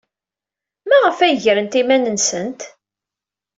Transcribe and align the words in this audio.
Maɣef 0.89 1.17
ay 1.19 1.33
grent 1.43 1.79
iman-nsent? 1.81 2.61